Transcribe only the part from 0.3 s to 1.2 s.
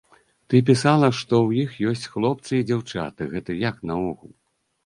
Ты пісала,